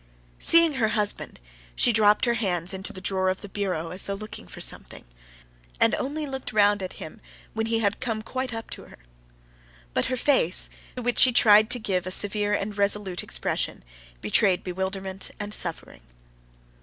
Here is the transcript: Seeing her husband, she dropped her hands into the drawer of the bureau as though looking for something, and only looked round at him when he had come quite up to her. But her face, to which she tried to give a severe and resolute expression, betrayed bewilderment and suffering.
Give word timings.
Seeing 0.39 0.73
her 0.73 0.87
husband, 0.97 1.39
she 1.75 1.93
dropped 1.93 2.25
her 2.25 2.33
hands 2.33 2.73
into 2.73 2.91
the 2.91 3.01
drawer 3.01 3.29
of 3.29 3.41
the 3.41 3.47
bureau 3.49 3.91
as 3.91 4.07
though 4.07 4.15
looking 4.15 4.47
for 4.47 4.59
something, 4.59 5.05
and 5.79 5.93
only 5.93 6.25
looked 6.25 6.51
round 6.51 6.81
at 6.81 6.93
him 6.93 7.21
when 7.53 7.67
he 7.67 7.81
had 7.81 7.99
come 7.99 8.23
quite 8.23 8.51
up 8.51 8.71
to 8.71 8.85
her. 8.85 8.97
But 9.93 10.05
her 10.07 10.17
face, 10.17 10.71
to 10.95 11.03
which 11.03 11.19
she 11.19 11.31
tried 11.31 11.69
to 11.69 11.79
give 11.79 12.07
a 12.07 12.09
severe 12.09 12.53
and 12.53 12.75
resolute 12.75 13.21
expression, 13.21 13.83
betrayed 14.21 14.63
bewilderment 14.63 15.29
and 15.39 15.53
suffering. 15.53 16.01